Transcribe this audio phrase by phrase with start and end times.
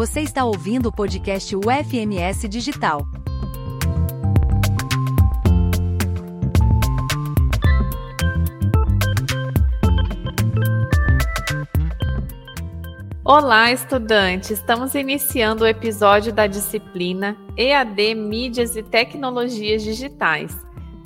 [0.00, 3.06] Você está ouvindo o podcast UFMS Digital.
[13.22, 14.54] Olá, estudante!
[14.54, 20.56] Estamos iniciando o episódio da disciplina EAD Mídias e Tecnologias Digitais.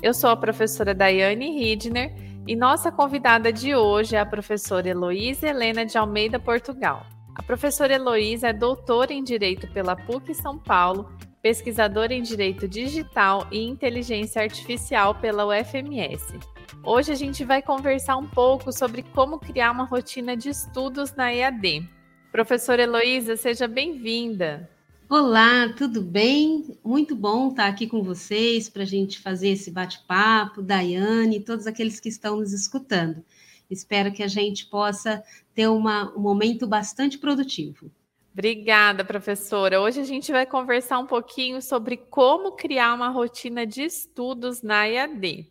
[0.01, 2.15] Eu sou a professora Daiane Ridner
[2.47, 7.05] e nossa convidada de hoje é a professora Heloísa Helena de Almeida, Portugal.
[7.35, 13.45] A professora Heloísa é doutora em Direito pela PUC São Paulo, pesquisadora em Direito Digital
[13.51, 16.39] e Inteligência Artificial pela UFMS.
[16.81, 21.33] Hoje a gente vai conversar um pouco sobre como criar uma rotina de estudos na
[21.33, 21.87] EAD.
[22.31, 24.69] Professora Heloísa, seja bem-vinda.
[25.09, 26.77] Olá, tudo bem?
[26.83, 31.67] Muito bom estar aqui com vocês para a gente fazer esse bate-papo, Daiane e todos
[31.67, 33.23] aqueles que estão nos escutando.
[33.69, 37.91] Espero que a gente possa ter uma, um momento bastante produtivo.
[38.33, 39.79] Obrigada, professora.
[39.79, 44.87] Hoje a gente vai conversar um pouquinho sobre como criar uma rotina de estudos na
[44.87, 45.47] EAD.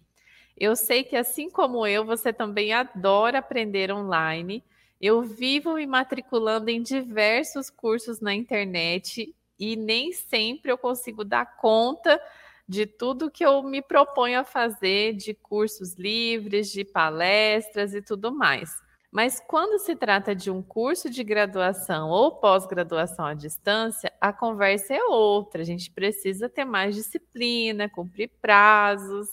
[0.56, 4.62] Eu sei que, assim como eu, você também adora aprender online
[5.06, 11.58] eu vivo me matriculando em diversos cursos na internet e nem sempre eu consigo dar
[11.58, 12.18] conta
[12.66, 18.34] de tudo que eu me proponho a fazer, de cursos livres, de palestras e tudo
[18.34, 18.70] mais.
[19.14, 24.92] Mas quando se trata de um curso de graduação ou pós-graduação à distância, a conversa
[24.92, 25.62] é outra.
[25.62, 29.28] A gente precisa ter mais disciplina, cumprir prazos.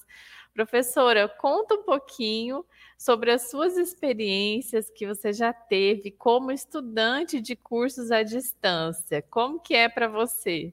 [0.54, 2.64] Professora, conta um pouquinho
[2.95, 9.23] sobre as suas experiências que você já teve como estudante de cursos à distância.
[9.32, 10.72] Como que é para você?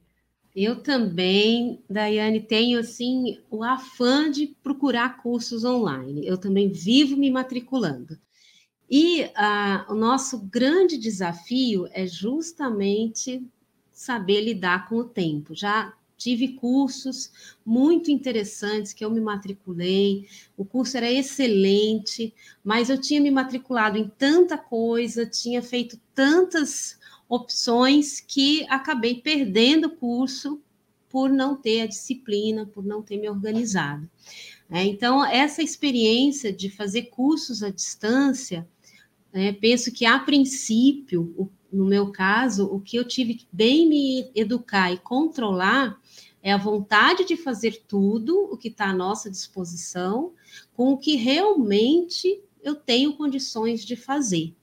[0.54, 6.26] Eu também, Daiane, tenho assim o afã de procurar cursos online.
[6.26, 8.18] Eu também vivo me matriculando.
[8.90, 13.46] E ah, o nosso grande desafio é justamente
[13.92, 15.54] saber lidar com o tempo.
[15.54, 17.30] Já tive cursos
[17.64, 20.26] muito interessantes que eu me matriculei.
[20.56, 26.98] O curso era excelente, mas eu tinha me matriculado em tanta coisa, tinha feito tantas
[27.28, 30.60] opções que acabei perdendo o curso
[31.08, 34.08] por não ter a disciplina, por não ter me organizado.
[34.70, 38.68] É, então, essa experiência de fazer cursos à distância,
[39.32, 43.88] é, penso que a princípio, o, no meu caso, o que eu tive que bem
[43.88, 45.98] me educar e controlar
[46.42, 50.32] é a vontade de fazer tudo o que está à nossa disposição,
[50.74, 54.54] com o que realmente eu tenho condições de fazer.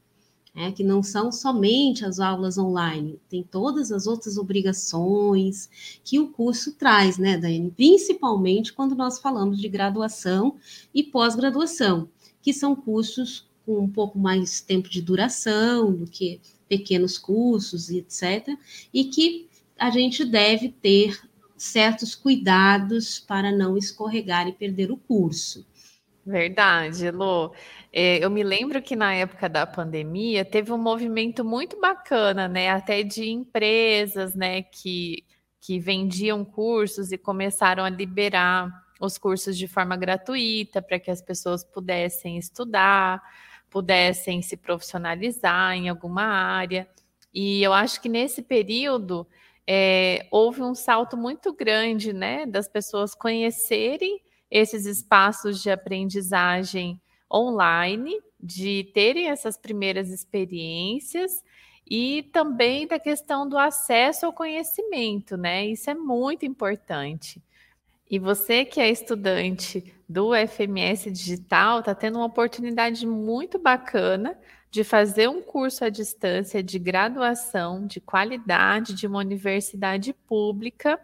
[0.56, 5.70] É, que não são somente as aulas online, tem todas as outras obrigações
[6.02, 7.72] que o curso traz, né, Daiane?
[7.72, 10.56] Principalmente quando nós falamos de graduação
[10.94, 12.08] e pós-graduação,
[12.42, 16.40] que são cursos com um pouco mais tempo de duração do que
[16.70, 18.58] pequenos cursos, etc.,
[18.94, 21.20] e que a gente deve ter
[21.58, 25.66] certos cuidados para não escorregar e perder o curso.
[26.26, 27.54] Verdade, Lu.
[27.94, 32.70] É, eu me lembro que na época da pandemia teve um movimento muito bacana, né?
[32.72, 35.24] Até de empresas, né, que,
[35.62, 41.22] que vendiam cursos e começaram a liberar os cursos de forma gratuita para que as
[41.22, 43.22] pessoas pudessem estudar,
[43.70, 46.88] pudessem se profissionalizar em alguma área.
[47.32, 49.28] E eu acho que nesse período
[49.68, 57.00] é, houve um salto muito grande, né, das pessoas conhecerem esses espaços de aprendizagem
[57.32, 61.44] online, de terem essas primeiras experiências
[61.90, 65.66] e também da questão do acesso ao conhecimento, né?
[65.66, 67.42] Isso é muito importante.
[68.10, 74.38] E você que é estudante do FMS Digital está tendo uma oportunidade muito bacana
[74.76, 81.00] de fazer um curso à distância de graduação de qualidade de uma universidade pública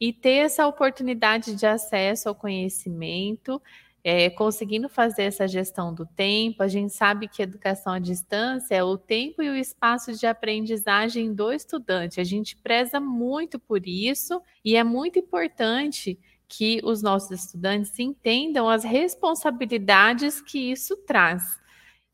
[0.00, 3.62] e ter essa oportunidade de acesso ao conhecimento,
[4.02, 6.64] é, conseguindo fazer essa gestão do tempo.
[6.64, 11.32] A gente sabe que educação à distância é o tempo e o espaço de aprendizagem
[11.32, 12.20] do estudante.
[12.20, 18.68] A gente preza muito por isso e é muito importante que os nossos estudantes entendam
[18.68, 21.61] as responsabilidades que isso traz.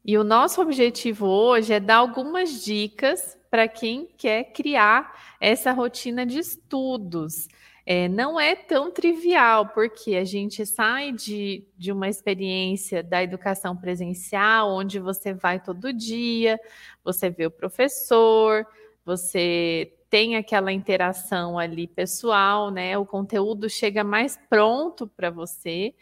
[0.08, 6.25] E o nosso objetivo hoje é dar algumas dicas para quem quer criar essa rotina
[6.25, 7.46] de estudos.
[7.84, 13.76] É, não é tão trivial, porque a gente sai de, de uma experiência da educação
[13.76, 16.58] presencial, onde você vai todo dia,
[17.05, 18.66] você vê o professor,
[19.05, 22.96] você tem aquela interação ali pessoal, né?
[22.96, 25.93] O conteúdo chega mais pronto para você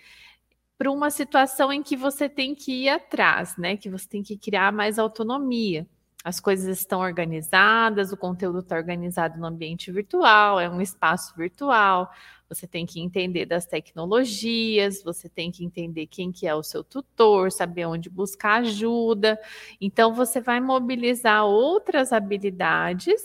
[0.78, 3.76] para uma situação em que você tem que ir atrás, né?
[3.76, 5.87] Que você tem que criar mais autonomia.
[6.25, 12.11] as coisas estão organizadas, o conteúdo está organizado no ambiente virtual, é um espaço virtual.
[12.49, 16.82] Você tem que entender das tecnologias, você tem que entender quem que é o seu
[16.82, 19.38] tutor, saber onde buscar ajuda.
[19.81, 23.22] Então você vai mobilizar outras habilidades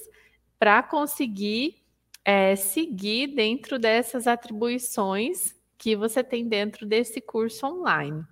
[0.60, 1.78] para conseguir
[2.24, 8.24] é, seguir dentro dessas atribuições que você tem dentro desse curso online.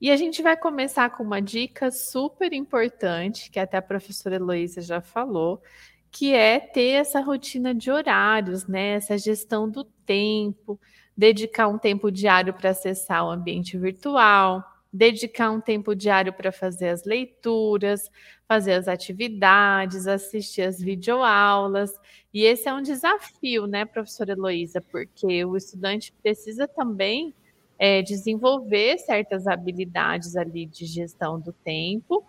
[0.00, 4.80] E a gente vai começar com uma dica super importante, que até a professora Heloísa
[4.80, 5.60] já falou,
[6.08, 8.90] que é ter essa rotina de horários, né?
[8.90, 10.80] Essa gestão do tempo,
[11.16, 14.62] dedicar um tempo diário para acessar o ambiente virtual,
[14.92, 18.10] dedicar um tempo diário para fazer as leituras,
[18.46, 21.92] fazer as atividades, assistir as videoaulas.
[22.32, 27.34] E esse é um desafio, né, professora Heloísa, porque o estudante precisa também
[27.78, 32.24] é, desenvolver certas habilidades ali de gestão do tempo.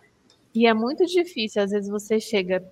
[0.54, 2.62] E é muito difícil, às vezes você chega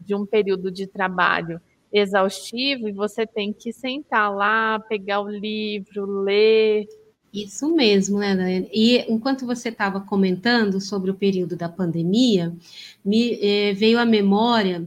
[0.00, 1.60] de um período de trabalho
[1.92, 6.86] exaustivo e você tem que sentar lá, pegar o livro, ler.
[7.34, 8.70] Isso mesmo, né, Daiane?
[8.72, 12.56] E enquanto você estava comentando sobre o período da pandemia,
[13.04, 14.86] me eh, veio à memória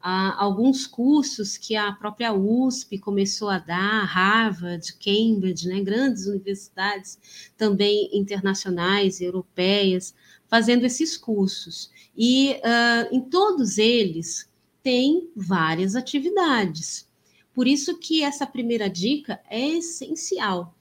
[0.00, 7.18] alguns cursos que a própria USP começou a dar, Harvard, Cambridge, né, grandes universidades
[7.56, 10.14] também internacionais, europeias,
[10.46, 11.90] fazendo esses cursos.
[12.16, 14.48] E uh, em todos eles
[14.82, 17.06] tem várias atividades.
[17.52, 20.77] Por isso que essa primeira dica é essencial.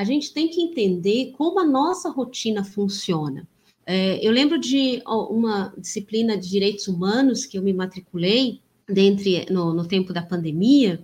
[0.00, 3.46] A gente tem que entender como a nossa rotina funciona.
[3.84, 9.74] É, eu lembro de uma disciplina de direitos humanos que eu me matriculei dentre, no,
[9.74, 11.02] no tempo da pandemia,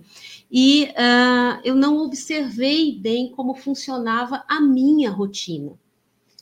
[0.51, 5.73] e uh, eu não observei bem como funcionava a minha rotina.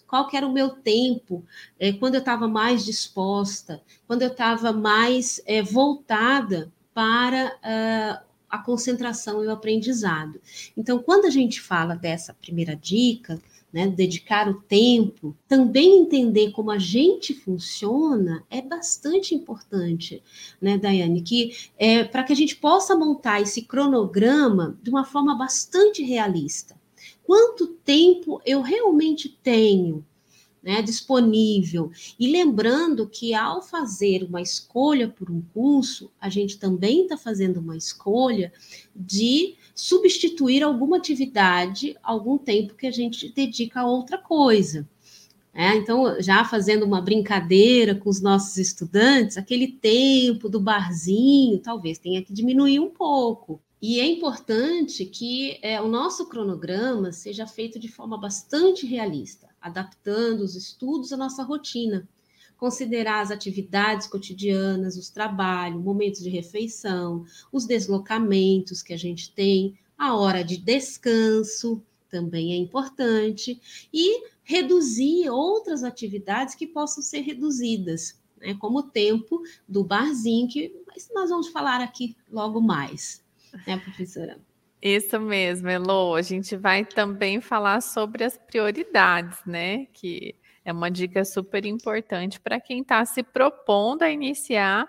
[0.07, 1.43] Qual era o meu tempo,
[1.77, 8.63] é, quando eu estava mais disposta, quando eu estava mais é, voltada para uh, a
[8.63, 10.39] concentração e o aprendizado.
[10.75, 13.41] Então, quando a gente fala dessa primeira dica,
[13.75, 20.23] né, dedicar o tempo, também entender como a gente funciona é bastante importante,
[20.61, 21.21] né, Daiane?
[21.21, 26.79] Que é, para que a gente possa montar esse cronograma de uma forma bastante realista.
[27.21, 30.05] Quanto tempo eu realmente tenho
[30.65, 31.91] né, disponível.
[32.19, 37.57] E lembrando que ao fazer uma escolha por um curso, a gente também está fazendo
[37.59, 38.51] uma escolha
[38.95, 44.89] de substituir alguma atividade, algum tempo que a gente dedica a outra coisa.
[45.53, 51.99] É, então, já fazendo uma brincadeira com os nossos estudantes, aquele tempo do barzinho talvez
[51.99, 53.61] tenha que diminuir um pouco.
[53.87, 60.41] E é importante que é, o nosso cronograma seja feito de forma bastante realista, adaptando
[60.41, 62.09] os estudos à nossa rotina.
[62.57, 69.77] Considerar as atividades cotidianas, os trabalhos, momentos de refeição, os deslocamentos que a gente tem,
[69.95, 71.79] a hora de descanso
[72.09, 73.61] também é importante,
[73.93, 80.75] e reduzir outras atividades que possam ser reduzidas, né, como o tempo do barzinho, que
[81.13, 83.23] nós vamos falar aqui logo mais
[83.65, 84.39] né, professora?
[84.81, 86.15] Isso mesmo, Elo.
[86.15, 89.87] A gente vai também falar sobre as prioridades, né?
[89.93, 94.87] Que é uma dica super importante para quem está se propondo a iniciar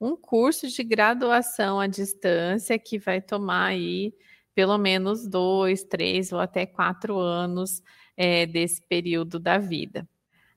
[0.00, 4.12] um curso de graduação à distância que vai tomar aí
[4.54, 7.82] pelo menos dois, três ou até quatro anos
[8.16, 10.08] é, desse período da vida.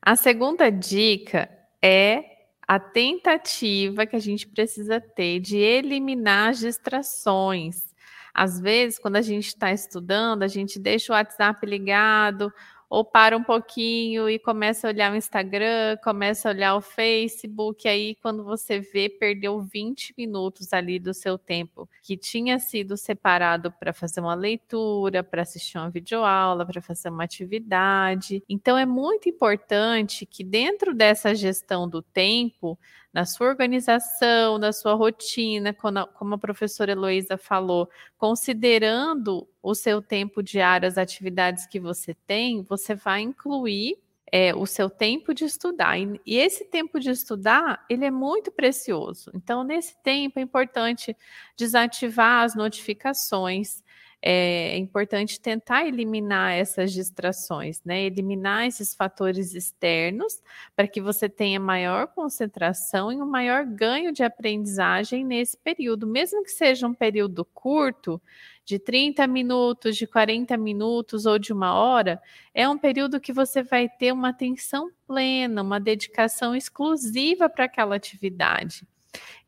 [0.01, 1.49] A segunda dica
[1.81, 2.38] é
[2.69, 7.95] a tentativa que a gente precisa ter de eliminar as distrações.
[8.31, 12.53] Às vezes, quando a gente está estudando, a gente deixa o WhatsApp ligado,
[12.89, 17.87] ou para um pouquinho e começa a olhar o Instagram, começa a olhar o Facebook,
[17.87, 23.71] aí quando você vê, perdeu 20 minutos ali do seu tempo, que tinha sido separado
[23.71, 28.43] para fazer uma leitura, para assistir uma videoaula, para fazer uma atividade.
[28.49, 32.77] Então é muito importante que dentro dessa gestão do tempo,
[33.13, 40.43] na sua organização, na sua rotina, como a professora Heloísa falou, considerando o seu tempo
[40.43, 43.97] diário, as atividades que você tem, você vai incluir
[44.31, 45.99] é, o seu tempo de estudar.
[45.99, 49.31] E, e, esse tempo de estudar, ele é muito precioso.
[49.33, 51.15] Então, nesse tempo, é importante
[51.57, 53.83] desativar as notificações,
[54.21, 58.03] é importante tentar eliminar essas distrações, né?
[58.03, 60.41] Eliminar esses fatores externos
[60.75, 66.43] para que você tenha maior concentração e um maior ganho de aprendizagem nesse período, mesmo
[66.43, 68.21] que seja um período curto,
[68.69, 72.21] de 30 minutos, de 40 minutos ou de uma hora,
[72.53, 77.95] é um período que você vai ter uma atenção plena, uma dedicação exclusiva para aquela
[77.95, 78.87] atividade.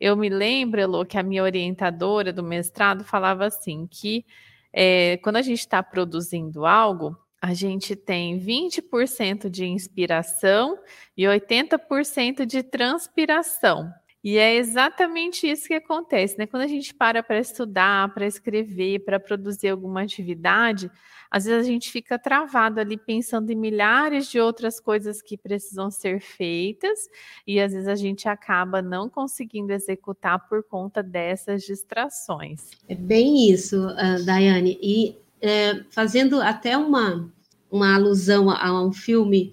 [0.00, 4.24] Eu me lembro, Elô, que a minha orientadora do mestrado falava assim: que
[4.72, 10.78] é, quando a gente está produzindo algo, a gente tem 20% de inspiração
[11.16, 13.92] e 80% de transpiração.
[14.24, 16.46] E é exatamente isso que acontece, né?
[16.46, 20.88] Quando a gente para para estudar, para escrever, para produzir alguma atividade,
[21.28, 25.90] às vezes a gente fica travado ali pensando em milhares de outras coisas que precisam
[25.90, 27.08] ser feitas,
[27.46, 32.70] e às vezes a gente acaba não conseguindo executar por conta dessas distrações.
[32.88, 34.78] É bem isso, uh, Daiane.
[34.80, 37.28] E é, fazendo até uma,
[37.70, 39.50] uma alusão a, a um filme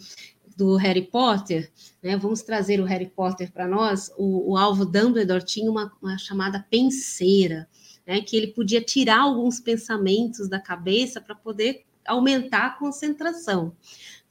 [0.59, 1.71] do Harry Potter,
[2.03, 6.17] né, vamos trazer o Harry Potter para nós, o, o, alvo Dumbledore tinha uma, uma
[6.17, 7.65] chamada penseira,
[8.05, 13.73] né, que ele podia tirar alguns pensamentos da cabeça para poder aumentar a concentração.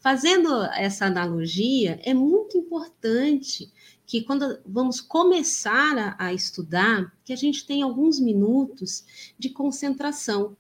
[0.00, 3.73] Fazendo essa analogia, é muito importante
[4.04, 10.54] que quando vamos começar a, a estudar, que a gente tenha alguns minutos de concentração,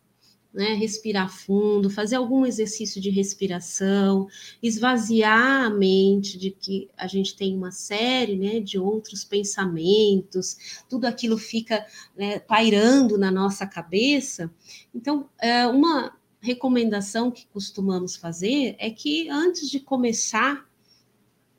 [0.52, 4.26] né, respirar fundo, fazer algum exercício de respiração,
[4.62, 11.06] esvaziar a mente de que a gente tem uma série né, de outros pensamentos, tudo
[11.06, 11.86] aquilo fica
[12.16, 14.50] né, pairando na nossa cabeça.
[14.94, 20.67] Então, é, uma recomendação que costumamos fazer é que antes de começar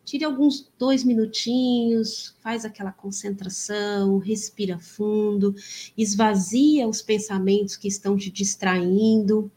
[0.10, 5.54] Tire alguns dois minutinhos, faz aquela concentração, respira fundo,
[5.96, 9.52] esvazia os pensamentos que estão te distraindo.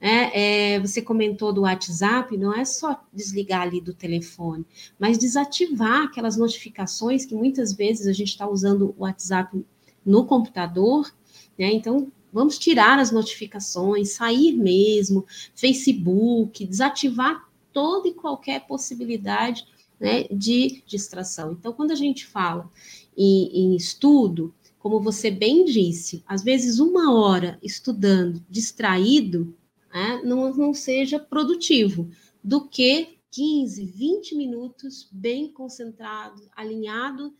[0.00, 4.64] É, é, você comentou do WhatsApp, não é só desligar ali do telefone,
[4.96, 9.60] mas desativar aquelas notificações que muitas vezes a gente está usando o WhatsApp
[10.04, 11.12] no computador,
[11.58, 11.72] né?
[11.72, 19.66] Então, vamos tirar as notificações, sair mesmo, Facebook, desativar toda e qualquer possibilidade
[19.98, 21.52] né, de distração.
[21.52, 22.70] Então, quando a gente fala
[23.16, 29.56] em, em estudo, como você bem disse, às vezes uma hora estudando distraído
[29.92, 32.10] né, não, não seja produtivo,
[32.42, 37.34] do que 15, 20 minutos bem concentrado, alinhado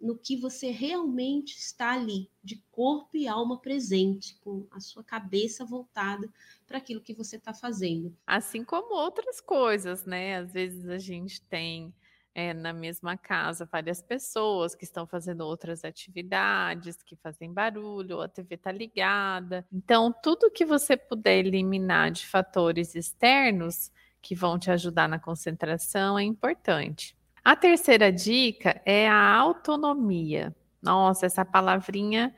[0.00, 5.64] no que você realmente está ali, de corpo e alma presente, com a sua cabeça
[5.64, 6.28] voltada
[6.66, 8.16] para aquilo que você está fazendo.
[8.26, 10.36] Assim como outras coisas, né?
[10.36, 11.92] Às vezes a gente tem
[12.34, 18.28] é, na mesma casa várias pessoas que estão fazendo outras atividades, que fazem barulho, a
[18.28, 19.66] TV está ligada.
[19.72, 23.90] Então, tudo que você puder eliminar de fatores externos
[24.22, 27.16] que vão te ajudar na concentração é importante.
[27.44, 30.54] A terceira dica é a autonomia.
[30.82, 32.34] Nossa, essa palavrinha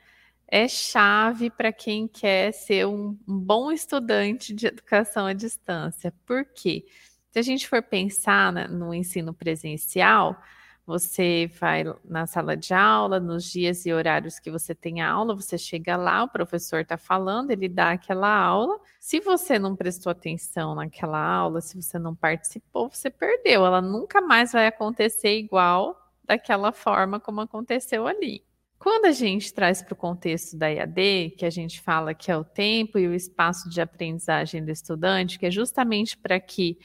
[0.47, 6.13] é chave para quem quer ser um, um bom estudante de educação à distância.
[6.25, 6.85] Por quê?
[7.33, 10.39] Se a gente for pensar no ensino presencial,
[10.85, 15.57] você vai na sala de aula, nos dias e horários que você tem aula, você
[15.57, 18.79] chega lá, o professor está falando, ele dá aquela aula.
[18.99, 23.65] Se você não prestou atenção naquela aula, se você não participou, você perdeu.
[23.65, 28.45] Ela nunca mais vai acontecer igual daquela forma como aconteceu ali.
[28.77, 32.37] Quando a gente traz para o contexto da EAD, que a gente fala que é
[32.37, 36.77] o tempo e o espaço de aprendizagem do estudante, que é justamente para que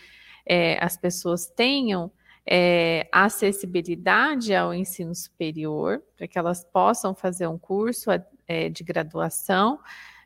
[0.48, 2.10] é, as pessoas tenham
[2.50, 8.10] é, acessibilidade ao ensino superior, para que elas possam fazer um curso
[8.46, 9.78] é, de graduação,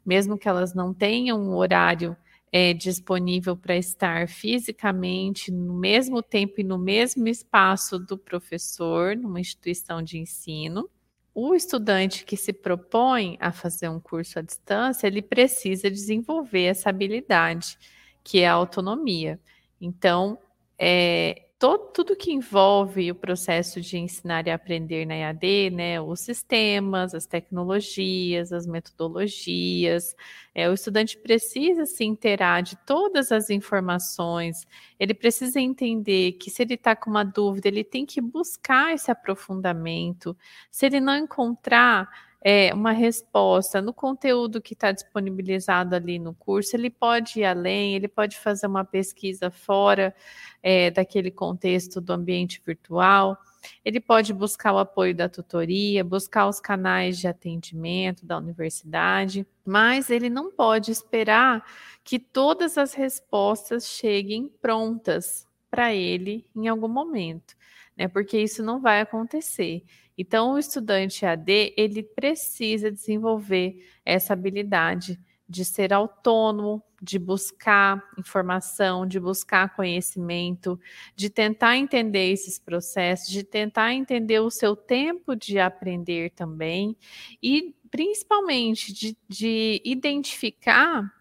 [0.07, 2.17] mesmo que elas não tenham um horário
[2.53, 9.41] é, disponível para estar fisicamente no mesmo tempo e no mesmo espaço do professor, numa
[9.41, 10.89] instituição de ensino.
[11.35, 16.91] O estudante que se propõe a fazer um curso à distância, ele precisa desenvolver essa
[16.91, 17.79] habilidade,
[18.23, 19.41] que é a autonomia.
[19.85, 20.39] Então,
[20.79, 26.21] é, todo, tudo que envolve o processo de ensinar e aprender na EAD, né, os
[26.21, 30.15] sistemas, as tecnologias, as metodologias,
[30.55, 34.67] é, o estudante precisa se inteirar de todas as informações,
[35.01, 39.11] ele precisa entender que se ele está com uma dúvida, ele tem que buscar esse
[39.11, 40.37] aprofundamento,
[40.71, 42.09] se ele não encontrar
[42.45, 47.95] é, uma resposta no conteúdo que está disponibilizado ali no curso, ele pode ir além,
[47.95, 50.15] ele pode fazer uma pesquisa fora
[50.63, 53.39] é, daquele contexto do ambiente virtual,
[53.85, 60.11] ele pode buscar o apoio da tutoria, buscar os canais de atendimento da universidade, mas
[60.11, 61.65] ele não pode esperar
[62.03, 67.55] que todas as respostas cheguem prontas para ele em algum momento,
[67.97, 68.09] né?
[68.09, 69.85] Porque isso não vai acontecer.
[70.17, 79.07] Então, o estudante AD, ele precisa desenvolver essa habilidade de ser autônomo, de buscar informação,
[79.07, 80.79] de buscar conhecimento,
[81.15, 86.97] de tentar entender esses processos, de tentar entender o seu tempo de aprender também
[87.43, 91.13] e principalmente de, de identificar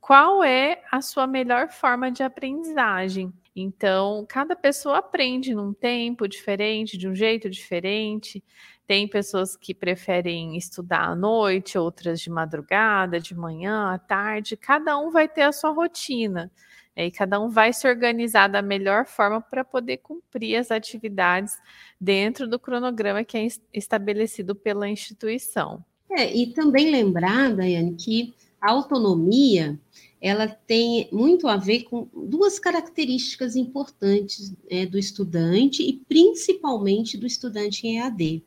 [0.00, 3.32] qual é a sua melhor forma de aprendizagem.
[3.56, 8.42] Então, cada pessoa aprende num tempo diferente, de um jeito diferente.
[8.86, 14.56] Tem pessoas que preferem estudar à noite, outras de madrugada, de manhã, à tarde.
[14.56, 16.50] Cada um vai ter a sua rotina.
[16.96, 17.06] Né?
[17.06, 21.56] E cada um vai se organizar da melhor forma para poder cumprir as atividades
[22.00, 25.84] dentro do cronograma que é estabelecido pela instituição.
[26.10, 29.78] É, e também lembrar, Daiane, que a autonomia
[30.24, 37.26] ela tem muito a ver com duas características importantes né, do estudante e principalmente do
[37.26, 38.42] estudante em EAD,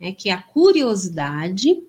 [0.00, 1.80] né, que é a curiosidade,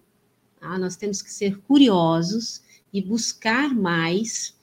[0.60, 0.78] tá?
[0.78, 2.62] nós temos que ser curiosos
[2.94, 4.56] e buscar mais,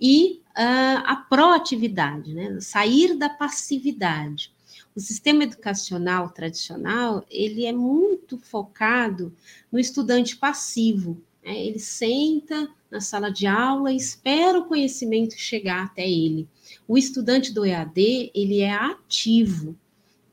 [0.00, 4.54] e uh, a proatividade, né, sair da passividade.
[4.94, 9.34] O sistema educacional tradicional, ele é muito focado
[9.70, 15.84] no estudante passivo, né, ele senta na sala de aula e espera o conhecimento chegar
[15.84, 16.48] até ele.
[16.86, 19.76] O estudante do EAD, ele é ativo,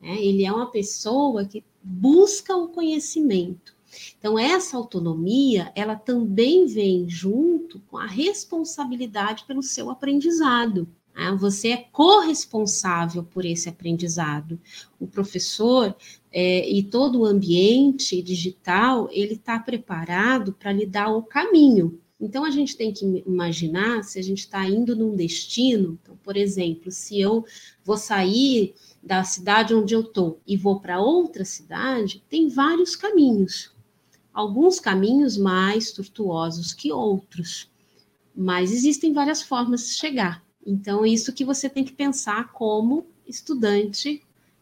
[0.02, 0.22] né?
[0.22, 3.76] ele é uma pessoa que busca o conhecimento.
[4.20, 10.88] Então, essa autonomia, ela também vem junto com a responsabilidade pelo seu aprendizado.
[11.20, 11.36] Né?
[11.38, 14.60] Você é corresponsável por esse aprendizado.
[14.98, 15.94] O professor
[16.32, 22.00] é, e todo o ambiente digital, ele está preparado para lhe dar o caminho.
[22.22, 25.98] Então, a gente tem que imaginar se a gente está indo num destino.
[26.02, 27.46] Então, por exemplo, se eu
[27.84, 33.74] vou sair da cidade onde eu estou e vou para outra cidade, tem vários caminhos.
[34.34, 37.70] Alguns caminhos mais tortuosos que outros,
[38.36, 40.49] mas existem várias formas de chegar.
[40.66, 44.22] Então, isso que você tem que pensar como estudante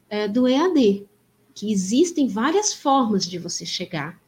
[0.10, 1.06] é, do EAD,
[1.54, 4.20] que existem várias formas de você chegar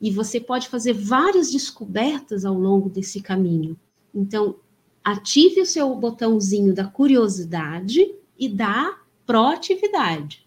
[0.00, 3.78] e você pode fazer várias descobertas ao longo desse caminho.
[4.14, 4.56] Então,
[5.04, 10.46] ative o seu botãozinho da curiosidade e da proatividade.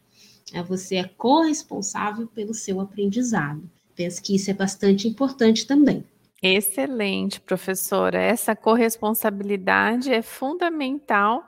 [0.52, 3.64] É, você é corresponsável pelo seu aprendizado.
[3.96, 6.04] Penso que isso é bastante importante também.
[6.46, 8.20] Excelente, professora.
[8.22, 11.48] Essa corresponsabilidade é fundamental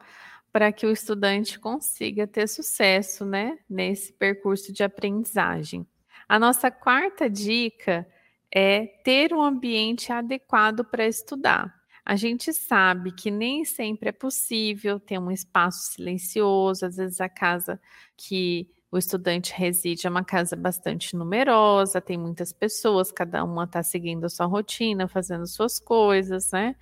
[0.54, 5.86] para que o estudante consiga ter sucesso, né, nesse percurso de aprendizagem.
[6.30, 8.08] A nossa quarta dica
[8.50, 11.76] é ter um ambiente adequado para estudar.
[12.06, 17.28] A gente sabe que nem sempre é possível ter um espaço silencioso, às vezes a
[17.28, 17.82] casa
[18.16, 23.84] que o estudante reside é uma casa bastante numerosa, tem muitas pessoas, cada uma está
[23.84, 26.76] seguindo a sua rotina, fazendo suas coisas, né?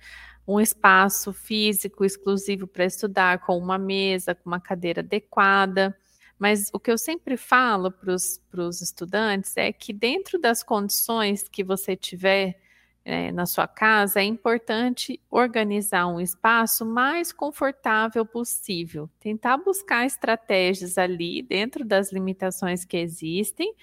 [0.46, 5.96] Um espaço físico exclusivo para estudar, com uma mesa, com uma cadeira adequada.
[6.38, 11.64] Mas o que eu sempre falo para os estudantes é que, dentro das condições que
[11.64, 12.60] você tiver
[13.04, 19.10] é, na sua casa, é importante organizar um espaço mais confortável possível.
[19.20, 23.74] Tentar buscar estratégias ali, dentro das limitações que existem,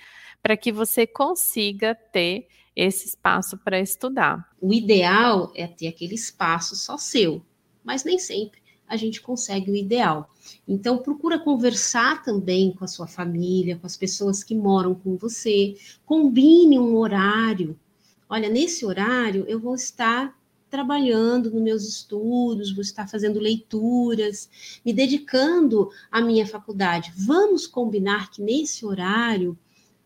[0.41, 4.49] para que você consiga ter esse espaço para estudar.
[4.59, 7.45] O ideal é ter aquele espaço só seu,
[7.83, 10.29] mas nem sempre a gente consegue o ideal.
[10.67, 15.75] Então, procura conversar também com a sua família, com as pessoas que moram com você,
[16.05, 17.79] combine um horário.
[18.31, 20.33] Olha, nesse horário eu vou estar
[20.69, 24.49] trabalhando nos meus estudos, vou estar fazendo leituras,
[24.85, 27.11] me dedicando à minha faculdade.
[27.13, 29.59] Vamos combinar que nesse horário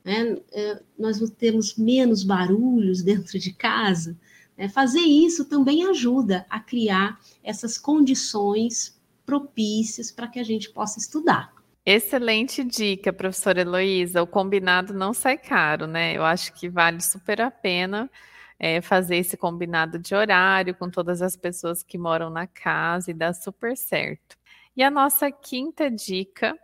[0.04, 4.18] né, é, nós temos menos barulhos dentro de casa.
[4.58, 4.68] Né?
[4.70, 11.54] Fazer isso também ajuda a criar essas condições propícias para que a gente possa estudar.
[11.86, 14.22] Excelente dica, professora Heloísa.
[14.24, 16.14] O combinado não sai caro, né?
[16.18, 18.10] Eu acho que vale super a pena
[18.60, 23.14] é, fazer esse combinado de horário com todas as pessoas que moram na casa e
[23.14, 24.36] dá super certo.
[24.76, 26.58] E a nossa quinta dica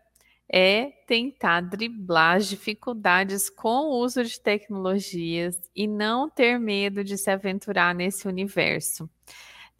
[0.49, 7.17] é tentar driblar as dificuldades com o uso de tecnologias e não ter medo de
[7.17, 9.07] se aventurar nesse universo.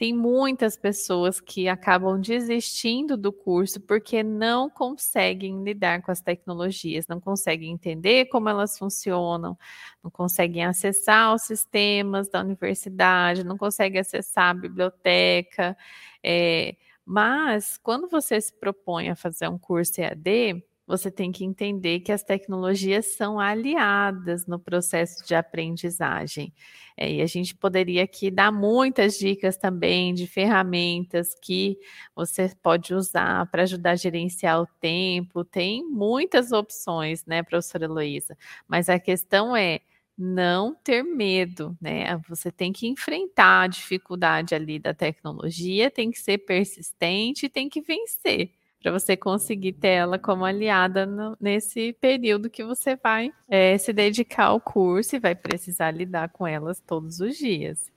[0.01, 7.05] Tem muitas pessoas que acabam desistindo do curso porque não conseguem lidar com as tecnologias,
[7.05, 9.55] não conseguem entender como elas funcionam,
[10.03, 15.77] não conseguem acessar os sistemas da universidade, não conseguem acessar a biblioteca.
[16.23, 22.01] É, mas quando você se propõe a fazer um curso EAD, você tem que entender
[22.01, 26.53] que as tecnologias são aliadas no processo de aprendizagem.
[26.97, 31.77] É, e a gente poderia aqui dar muitas dicas também de ferramentas que
[32.13, 35.45] você pode usar para ajudar a gerenciar o tempo.
[35.45, 38.37] Tem muitas opções, né, professora Heloísa?
[38.67, 39.79] Mas a questão é
[40.17, 42.17] não ter medo, né?
[42.27, 47.79] Você tem que enfrentar a dificuldade ali da tecnologia, tem que ser persistente, tem que
[47.81, 48.51] vencer
[48.81, 53.93] para você conseguir ter ela como aliada no, nesse período que você vai é, se
[53.93, 57.91] dedicar ao curso e vai precisar lidar com elas todos os dias.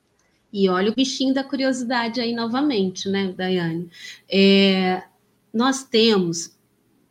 [0.52, 3.90] E olha o bichinho da curiosidade aí novamente, né, Daiane?
[4.30, 5.02] É,
[5.52, 6.56] nós temos,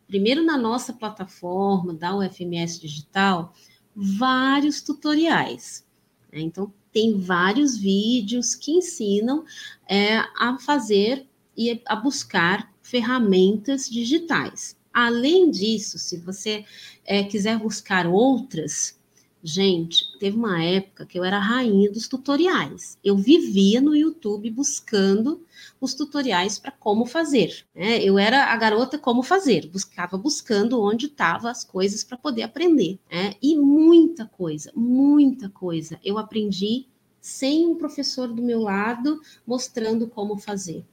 [0.06, 3.52] primeiro na nossa plataforma da UFMS Digital,
[3.94, 5.84] vários tutoriais.
[6.32, 6.40] Né?
[6.40, 9.44] Então, tem vários vídeos que ensinam
[9.88, 14.76] é, a fazer e a buscar ferramentas digitais.
[14.92, 16.64] Além disso, se você
[17.04, 18.96] é, quiser buscar outras,
[19.42, 22.96] gente, teve uma época que eu era rainha dos tutoriais.
[23.02, 25.44] Eu vivia no YouTube buscando
[25.80, 27.64] os tutoriais para como fazer.
[27.74, 28.00] Né?
[28.04, 32.98] Eu era a garota como fazer, buscava buscando onde estavam as coisas para poder aprender.
[33.10, 33.34] Né?
[33.42, 36.86] E muita coisa, muita coisa eu aprendi
[37.20, 40.84] sem um professor do meu lado mostrando como fazer.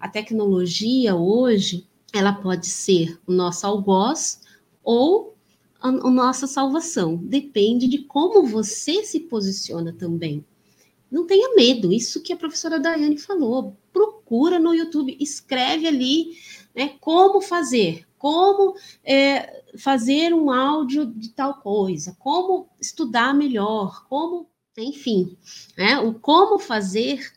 [0.00, 4.40] A tecnologia hoje, ela pode ser o nosso algoz
[4.82, 5.36] ou
[5.78, 7.16] a, a nossa salvação.
[7.16, 10.42] Depende de como você se posiciona também.
[11.10, 13.76] Não tenha medo, isso que a professora Daiane falou.
[13.92, 16.36] Procura no YouTube, escreve ali
[16.74, 24.48] né, como fazer, como é, fazer um áudio de tal coisa, como estudar melhor, como,
[24.78, 25.36] enfim,
[25.76, 27.32] né, o como fazer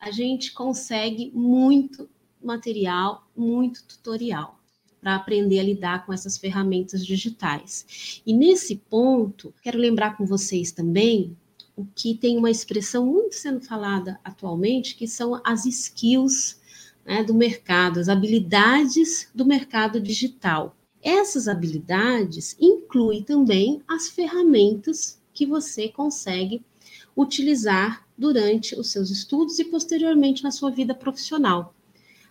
[0.00, 2.08] a gente consegue muito
[2.42, 4.58] material, muito tutorial
[5.00, 8.22] para aprender a lidar com essas ferramentas digitais.
[8.26, 11.36] E nesse ponto, quero lembrar com vocês também
[11.76, 16.58] o que tem uma expressão muito sendo falada atualmente, que são as skills
[17.04, 20.74] né, do mercado, as habilidades do mercado digital.
[21.02, 26.64] Essas habilidades incluem também as ferramentas que você consegue
[27.16, 31.74] utilizar durante os seus estudos e posteriormente na sua vida profissional.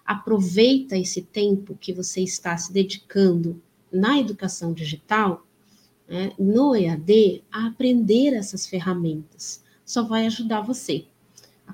[0.05, 5.45] Aproveita esse tempo que você está se dedicando na educação digital,
[6.07, 9.63] né, no EAD, a aprender essas ferramentas.
[9.85, 11.05] Só vai ajudar você.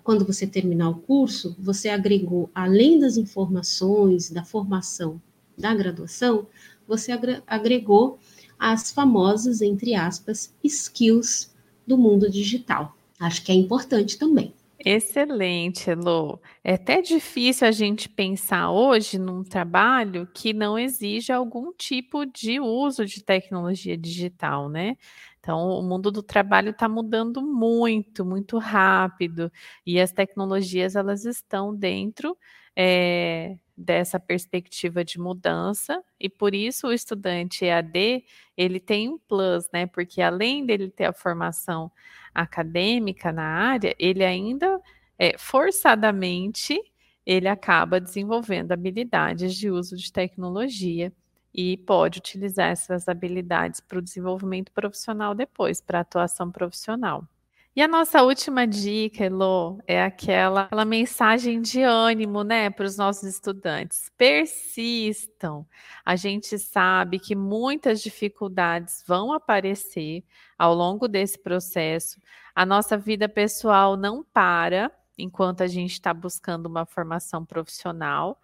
[0.04, 5.22] Quando você terminar o curso, você agregou, além das informações da formação
[5.58, 6.48] da graduação,
[6.88, 7.12] você
[7.46, 8.18] agregou
[8.58, 11.54] as famosas, entre aspas, skills
[11.86, 12.96] do mundo digital.
[13.22, 14.54] Acho que é importante também.
[14.84, 16.42] Excelente, Elo.
[16.64, 22.60] É até difícil a gente pensar hoje num trabalho que não exija algum tipo de
[22.60, 24.98] uso de tecnologia digital, né?
[25.42, 29.52] Então, o mundo do trabalho está mudando muito, muito rápido,
[29.86, 32.38] e as tecnologias elas estão dentro
[32.76, 38.24] é, dessa perspectiva de mudança, e por isso o estudante EAD
[38.56, 39.88] ele tem um plus, né?
[39.88, 41.92] Porque além dele ter a formação
[42.36, 44.80] acadêmica na área, ele ainda
[45.18, 46.80] é, forçadamente
[47.26, 51.12] ele acaba desenvolvendo habilidades de uso de tecnologia
[51.54, 57.28] e pode utilizar essas habilidades para o desenvolvimento profissional depois, para a atuação profissional.
[57.74, 62.98] E a nossa última dica, Elo, é aquela, aquela mensagem de ânimo, né, para os
[62.98, 64.12] nossos estudantes.
[64.18, 65.66] Persistam.
[66.04, 70.22] A gente sabe que muitas dificuldades vão aparecer
[70.58, 72.20] ao longo desse processo.
[72.54, 78.38] A nossa vida pessoal não para enquanto a gente está buscando uma formação profissional.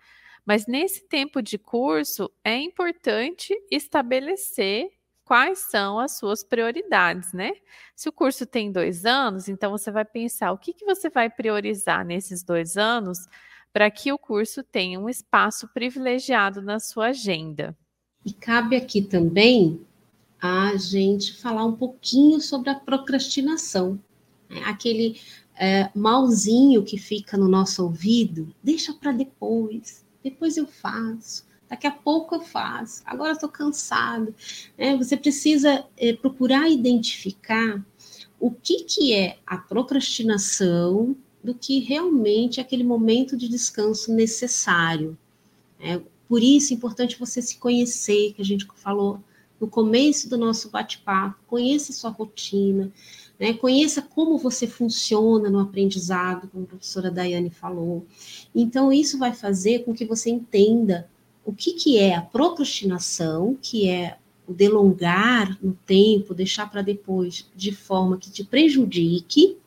[0.48, 4.90] Mas nesse tempo de curso, é importante estabelecer
[5.26, 7.52] quais são as suas prioridades, né?
[7.94, 11.30] Se o curso tem dois anos, então você vai pensar o que, que você vai
[11.30, 13.28] priorizar nesses dois anos
[13.74, 17.78] para que o curso tenha um espaço privilegiado na sua agenda.
[18.26, 19.82] E cabe aqui também
[20.42, 24.00] a gente falar um pouquinho sobre a procrastinação,
[24.50, 24.62] né?
[24.64, 25.20] aquele
[25.60, 31.92] é, malzinho que fica no nosso ouvido, deixa para depois, depois eu faço, Daqui a
[31.92, 33.02] pouco eu faço.
[33.06, 34.34] Agora estou cansado.
[34.78, 37.86] É, você precisa é, procurar identificar
[38.40, 45.18] o que, que é a procrastinação do que realmente é aquele momento de descanso necessário.
[45.80, 49.22] É, por isso é importante você se conhecer, que a gente falou
[49.60, 52.92] no começo do nosso bate-papo, conheça sua rotina,
[53.40, 53.54] né?
[53.54, 58.06] conheça como você funciona no aprendizado, como a professora Daiane falou.
[58.54, 61.10] Então, isso vai fazer com que você entenda
[61.46, 67.50] o que, que é a procrastinação, que é o delongar no tempo, deixar para depois
[67.56, 69.58] de forma que te prejudique,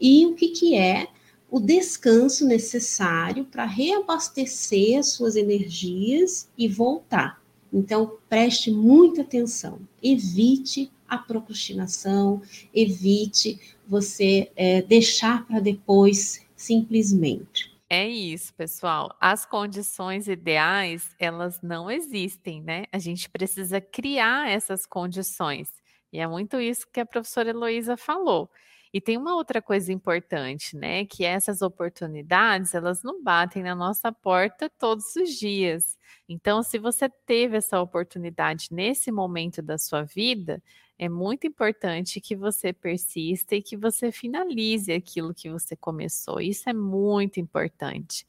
[0.00, 1.08] e o que, que é
[1.50, 7.42] o descanso necessário para reabastecer as suas energias e voltar.
[7.72, 12.40] Então, preste muita atenção, evite a procrastinação,
[12.72, 17.70] evite você é, deixar para depois simplesmente.
[17.92, 19.16] É isso, pessoal.
[19.20, 22.84] As condições ideais, elas não existem, né?
[22.92, 25.74] A gente precisa criar essas condições.
[26.12, 28.48] E é muito isso que a professora Heloísa falou.
[28.92, 31.04] E tem uma outra coisa importante, né?
[31.04, 35.96] Que essas oportunidades, elas não batem na nossa porta todos os dias.
[36.28, 40.62] Então, se você teve essa oportunidade nesse momento da sua vida,
[41.00, 46.42] é muito importante que você persista e que você finalize aquilo que você começou.
[46.42, 48.26] Isso é muito importante.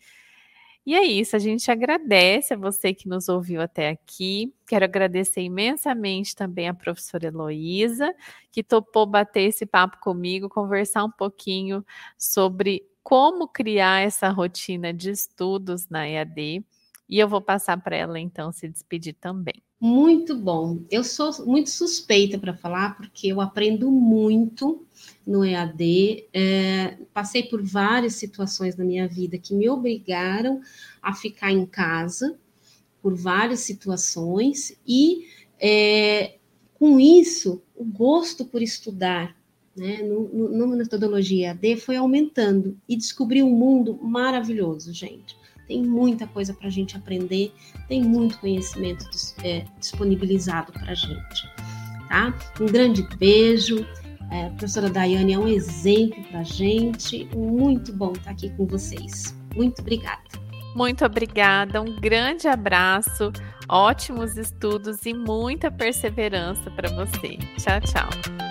[0.85, 4.53] E é isso, a gente agradece a você que nos ouviu até aqui.
[4.65, 8.15] Quero agradecer imensamente também a professora Heloísa,
[8.49, 11.85] que topou bater esse papo comigo, conversar um pouquinho
[12.17, 16.63] sobre como criar essa rotina de estudos na EAD.
[17.09, 19.61] E eu vou passar para ela então se despedir também.
[19.81, 20.77] Muito bom.
[20.91, 24.85] Eu sou muito suspeita para falar, porque eu aprendo muito
[25.25, 26.25] no EAD.
[26.31, 30.61] É, passei por várias situações na minha vida que me obrigaram
[31.01, 32.37] a ficar em casa,
[33.01, 35.25] por várias situações, e
[35.59, 36.35] é,
[36.75, 39.35] com isso, o gosto por estudar
[39.75, 45.40] né, no, no, na metodologia EAD foi aumentando e descobri um mundo maravilhoso, gente
[45.71, 47.53] tem muita coisa para a gente aprender,
[47.87, 49.05] tem muito conhecimento
[49.41, 51.49] é, disponibilizado para a gente.
[52.09, 52.33] Tá?
[52.59, 53.87] Um grande beijo.
[54.29, 57.25] É, a professora Daiane é um exemplo para a gente.
[57.33, 59.33] Muito bom estar aqui com vocês.
[59.55, 60.21] Muito obrigada.
[60.75, 63.33] Muito obrigada, um grande abraço,
[63.67, 67.37] ótimos estudos e muita perseverança para você.
[67.57, 68.50] Tchau, tchau.